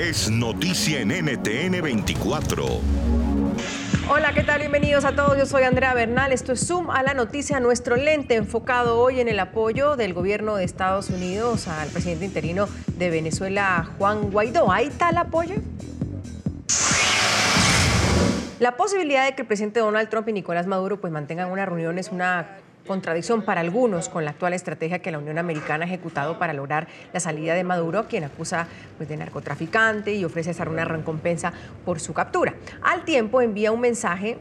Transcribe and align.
es 0.00 0.30
noticia 0.30 1.00
en 1.00 1.08
NTN 1.08 1.82
24. 1.82 2.64
Hola, 4.08 4.32
¿qué 4.32 4.42
tal? 4.42 4.60
Bienvenidos 4.60 5.04
a 5.04 5.14
todos. 5.14 5.36
Yo 5.36 5.44
soy 5.44 5.64
Andrea 5.64 5.92
Bernal. 5.92 6.32
Esto 6.32 6.52
es 6.54 6.66
Zoom 6.66 6.90
a 6.90 7.02
la 7.02 7.12
noticia, 7.12 7.60
nuestro 7.60 7.96
lente 7.96 8.34
enfocado 8.34 8.98
hoy 8.98 9.20
en 9.20 9.28
el 9.28 9.38
apoyo 9.38 9.96
del 9.96 10.14
gobierno 10.14 10.56
de 10.56 10.64
Estados 10.64 11.10
Unidos 11.10 11.68
al 11.68 11.90
presidente 11.90 12.24
interino 12.24 12.66
de 12.96 13.10
Venezuela, 13.10 13.90
Juan 13.98 14.30
Guaidó. 14.30 14.72
¿Ahí 14.72 14.86
está 14.86 15.10
el 15.10 15.18
apoyo? 15.18 15.56
La 18.58 18.78
posibilidad 18.78 19.26
de 19.26 19.34
que 19.34 19.42
el 19.42 19.48
presidente 19.48 19.80
Donald 19.80 20.08
Trump 20.08 20.26
y 20.30 20.32
Nicolás 20.32 20.66
Maduro 20.66 20.98
pues 20.98 21.12
mantengan 21.12 21.50
una 21.50 21.66
reunión 21.66 21.98
es 21.98 22.08
una 22.08 22.56
contradicción 22.86 23.42
para 23.42 23.60
algunos 23.60 24.08
con 24.08 24.24
la 24.24 24.32
actual 24.32 24.52
estrategia 24.52 25.00
que 25.00 25.10
la 25.10 25.18
Unión 25.18 25.38
Americana 25.38 25.84
ha 25.84 25.88
ejecutado 25.88 26.38
para 26.38 26.52
lograr 26.52 26.88
la 27.12 27.20
salida 27.20 27.54
de 27.54 27.64
Maduro, 27.64 28.06
quien 28.08 28.24
acusa 28.24 28.66
pues, 28.96 29.08
de 29.08 29.16
narcotraficante 29.16 30.14
y 30.14 30.24
ofrece 30.24 30.50
hacer 30.50 30.68
una 30.68 30.84
recompensa 30.84 31.52
por 31.84 32.00
su 32.00 32.12
captura. 32.12 32.54
Al 32.82 33.04
tiempo 33.04 33.40
envía 33.40 33.72
un 33.72 33.80
mensaje 33.80 34.38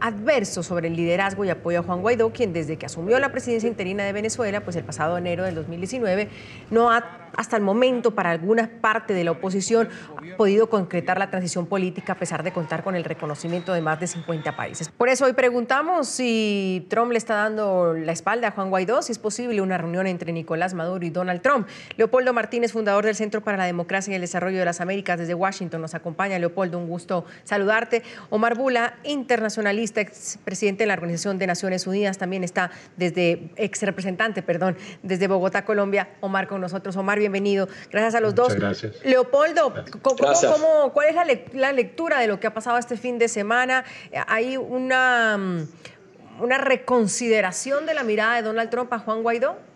adverso 0.00 0.62
sobre 0.62 0.88
el 0.88 0.96
liderazgo 0.96 1.44
y 1.44 1.50
apoyo 1.50 1.80
a 1.80 1.82
Juan 1.82 2.00
Guaidó, 2.00 2.32
quien 2.32 2.52
desde 2.52 2.76
que 2.76 2.86
asumió 2.86 3.18
la 3.18 3.30
presidencia 3.30 3.68
interina 3.68 4.04
de 4.04 4.12
Venezuela, 4.12 4.62
pues 4.62 4.76
el 4.76 4.84
pasado 4.84 5.18
enero 5.18 5.44
del 5.44 5.54
2019, 5.54 6.28
no 6.70 6.90
ha 6.90 7.19
hasta 7.36 7.56
el 7.56 7.62
momento 7.62 8.14
para 8.14 8.30
alguna 8.30 8.70
parte 8.80 9.14
de 9.14 9.24
la 9.24 9.32
oposición 9.32 9.88
ha 10.16 10.36
podido 10.36 10.68
concretar 10.68 11.18
la 11.18 11.30
transición 11.30 11.66
política 11.66 12.12
a 12.12 12.16
pesar 12.16 12.42
de 12.42 12.52
contar 12.52 12.82
con 12.82 12.96
el 12.96 13.04
reconocimiento 13.04 13.72
de 13.72 13.80
más 13.80 14.00
de 14.00 14.06
50 14.06 14.56
países. 14.56 14.88
Por 14.88 15.08
eso 15.08 15.24
hoy 15.24 15.32
preguntamos 15.32 16.08
si 16.08 16.86
Trump 16.88 17.12
le 17.12 17.18
está 17.18 17.34
dando 17.34 17.94
la 17.94 18.12
espalda 18.12 18.48
a 18.48 18.50
Juan 18.50 18.70
Guaidó, 18.70 19.02
si 19.02 19.12
es 19.12 19.18
posible 19.18 19.60
una 19.60 19.78
reunión 19.78 20.06
entre 20.06 20.32
Nicolás 20.32 20.74
Maduro 20.74 21.04
y 21.04 21.10
Donald 21.10 21.40
Trump. 21.42 21.68
Leopoldo 21.96 22.32
Martínez, 22.32 22.72
fundador 22.72 23.04
del 23.04 23.14
Centro 23.14 23.40
para 23.40 23.56
la 23.56 23.64
Democracia 23.64 24.12
y 24.12 24.14
el 24.14 24.20
Desarrollo 24.20 24.58
de 24.58 24.64
las 24.64 24.80
Américas 24.80 25.18
desde 25.18 25.34
Washington, 25.34 25.80
nos 25.80 25.94
acompaña. 25.94 26.38
Leopoldo, 26.38 26.78
un 26.78 26.88
gusto 26.88 27.24
saludarte. 27.44 28.02
Omar 28.30 28.56
Bula, 28.56 28.94
internacionalista, 29.04 30.00
ex 30.00 30.38
presidente 30.44 30.82
de 30.84 30.88
la 30.88 30.94
Organización 30.94 31.38
de 31.38 31.46
Naciones 31.46 31.86
Unidas, 31.86 32.18
también 32.18 32.44
está 32.44 32.70
desde, 32.96 33.50
ex 33.56 33.82
representante, 33.82 34.42
perdón, 34.42 34.76
desde 35.02 35.28
Bogotá, 35.28 35.64
Colombia. 35.64 36.08
Omar 36.20 36.46
con 36.48 36.60
nosotros. 36.60 36.96
Omar, 36.96 37.19
bienvenido. 37.20 37.68
Gracias 37.92 38.16
a 38.16 38.20
los 38.20 38.34
dos. 38.34 38.54
Gracias. 38.54 38.96
Leopoldo, 39.04 39.72
¿cuál 40.02 41.08
es 41.08 41.14
la, 41.54 41.72
lectura 41.72 42.18
de 42.18 42.26
lo 42.26 42.40
que 42.40 42.48
ha 42.48 42.54
pasado 42.54 42.78
este 42.78 42.96
fin 42.96 43.18
de 43.18 43.28
semana? 43.28 43.84
¿Hay 44.26 44.56
una, 44.56 45.38
mm, 45.38 46.42
una 46.42 46.58
reconsideración 46.58 47.86
de 47.86 47.94
la 47.94 48.02
mirada 48.02 48.36
de 48.36 48.42
Donald 48.42 48.70
Trump 48.70 48.92
a 48.92 48.98
Juan 48.98 49.22
Guaidó? 49.22 49.70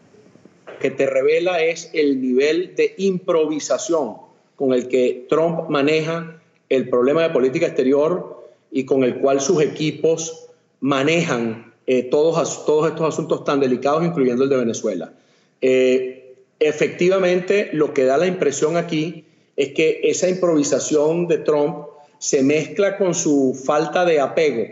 que 0.81 0.91
te 0.91 1.07
revela 1.07 1.63
es 1.63 1.91
el 1.93 2.21
nivel 2.21 2.75
de 2.75 2.95
improvisación 2.99 4.17
con 4.57 4.73
el 4.73 4.89
que 4.89 5.27
Trump 5.29 5.69
maneja 5.69 6.41
el 6.69 6.89
problema 6.89 7.23
de 7.23 7.31
política 7.31 7.67
exterior 7.67 8.45
y 8.71 8.85
con 8.85 9.05
el 9.05 9.17
cual 9.17 9.41
sus 9.41 9.63
equipos 9.63 10.47
manejan 10.81 11.73
eh, 11.87 12.05
todos, 12.05 12.65
todos 12.67 12.89
estos 12.89 13.15
asuntos 13.15 13.45
tan 13.45 13.61
delicados, 13.61 14.05
incluyendo 14.05 14.45
el 14.45 14.51
de 14.51 14.57
Venezuela. 14.57 15.13
Eh, 15.61 16.24
efectivamente 16.59 17.71
lo 17.73 17.93
que 17.93 18.05
da 18.05 18.17
la 18.17 18.27
impresión 18.27 18.77
aquí 18.77 19.25
es 19.57 19.71
que 19.71 20.01
esa 20.05 20.29
improvisación 20.29 21.29
de 21.29 21.39
Trump 21.39 21.87
se 22.19 22.43
mezcla 22.43 22.97
con 22.97 23.15
su 23.15 23.61
falta 23.65 24.05
de 24.05 24.21
apego 24.21 24.65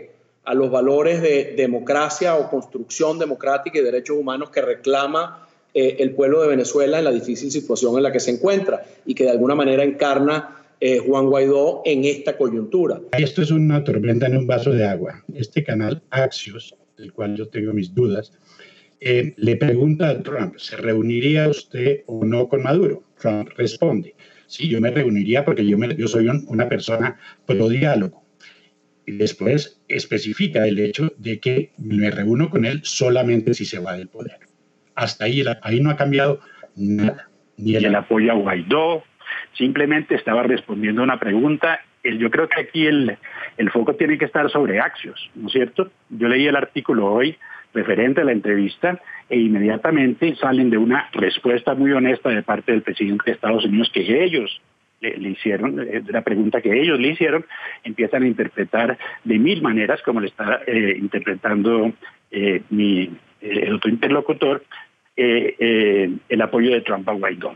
a 0.45 0.53
los 0.53 0.69
valores 0.69 1.21
de 1.21 1.53
democracia 1.55 2.35
o 2.35 2.49
construcción 2.49 3.17
democrática 3.17 3.79
y 3.79 3.81
derechos 3.81 4.17
humanos 4.17 4.49
que 4.49 4.61
reclama 4.61 5.47
eh, 5.73 5.97
el 5.99 6.11
pueblo 6.11 6.41
de 6.41 6.49
Venezuela 6.49 6.99
en 6.99 7.05
la 7.05 7.11
difícil 7.11 7.51
situación 7.51 7.95
en 7.95 8.03
la 8.03 8.11
que 8.11 8.19
se 8.19 8.31
encuentra 8.31 8.83
y 9.05 9.15
que 9.15 9.23
de 9.23 9.31
alguna 9.31 9.55
manera 9.55 9.83
encarna 9.83 10.63
eh, 10.79 10.99
Juan 10.99 11.27
Guaidó 11.27 11.81
en 11.85 12.03
esta 12.03 12.37
coyuntura. 12.37 12.99
Esto 13.17 13.41
es 13.41 13.51
una 13.51 13.83
tormenta 13.83 14.27
en 14.27 14.37
un 14.37 14.45
vaso 14.45 14.71
de 14.71 14.85
agua. 14.85 15.23
Este 15.33 15.63
canal 15.63 16.01
Axios, 16.09 16.75
del 16.97 17.13
cual 17.13 17.35
yo 17.37 17.47
tengo 17.47 17.71
mis 17.71 17.93
dudas, 17.95 18.33
eh, 19.05 19.33
le 19.37 19.57
pregunta 19.57 20.09
a 20.09 20.23
Trump, 20.23 20.55
¿se 20.57 20.77
reuniría 20.77 21.49
usted 21.49 22.03
o 22.07 22.23
no 22.23 22.47
con 22.47 22.63
Maduro? 22.63 23.03
Trump 23.19 23.49
responde, 23.57 24.15
sí, 24.47 24.69
yo 24.69 24.79
me 24.79 24.91
reuniría 24.91 25.43
porque 25.43 25.65
yo, 25.65 25.77
yo 25.77 26.07
soy 26.07 26.29
una 26.47 26.69
persona 26.69 27.17
pro 27.45 27.67
diálogo. 27.67 28.23
Y 29.05 29.13
después 29.13 29.81
especifica 29.89 30.65
el 30.65 30.79
hecho 30.79 31.13
de 31.17 31.39
que 31.39 31.73
me 31.77 32.09
reúno 32.11 32.49
con 32.49 32.63
él 32.63 32.79
solamente 32.83 33.53
si 33.53 33.65
se 33.65 33.79
va 33.79 33.97
del 33.97 34.07
poder. 34.07 34.39
Hasta 34.95 35.25
ahí, 35.25 35.43
ahí 35.61 35.81
no 35.81 35.89
ha 35.89 35.97
cambiado 35.97 36.39
nada. 36.75 37.29
Ni 37.57 37.75
el, 37.75 37.93
apoyo 37.93 38.31
a 38.31 38.35
Guaidó, 38.35 39.03
simplemente 39.53 40.15
estaba 40.15 40.43
respondiendo 40.43 41.01
a 41.01 41.05
una 41.05 41.19
pregunta. 41.19 41.81
Yo 42.03 42.29
creo 42.29 42.49
que 42.49 42.61
aquí 42.61 42.85
el, 42.85 43.17
foco 43.71 43.95
tiene 43.95 44.17
que 44.17 44.25
estar 44.25 44.49
sobre 44.49 44.79
Axios, 44.79 45.29
¿no 45.35 45.47
es 45.47 45.53
cierto? 45.53 45.91
Yo 46.09 46.27
leí 46.27 46.47
el 46.47 46.55
artículo 46.55 47.11
hoy 47.11 47.37
referente 47.73 48.21
a 48.21 48.25
la 48.25 48.33
entrevista 48.33 48.99
e 49.29 49.39
inmediatamente 49.39 50.35
salen 50.35 50.69
de 50.69 50.77
una 50.77 51.09
respuesta 51.13 51.73
muy 51.73 51.91
honesta 51.91 52.29
de 52.29 52.43
parte 52.43 52.71
del 52.71 52.83
presidente 52.83 53.23
de 53.25 53.31
Estados 53.31 53.65
Unidos 53.65 53.89
que 53.91 54.23
ellos 54.23 54.61
le, 54.99 55.29
hicieron, 55.29 55.79
eh, 55.81 56.01
la 56.07 56.21
pregunta 56.21 56.61
que 56.61 56.79
ellos 56.79 56.99
le 56.99 57.09
hicieron, 57.09 57.45
empiezan 57.83 58.23
a 58.23 58.27
interpretar 58.27 58.97
de 59.23 59.39
mil 59.39 59.61
maneras, 59.61 60.01
como 60.01 60.21
le 60.21 60.27
está 60.27 60.61
eh, 60.65 60.95
interpretando 60.97 61.91
eh, 62.31 62.61
mi, 62.69 63.09
el 63.41 63.73
otro 63.73 63.89
interlocutor, 63.89 64.63
el 65.15 66.41
apoyo 66.41 66.71
de 66.71 66.81
Trump 66.81 67.07
a 67.07 67.11
Guaidó. 67.11 67.55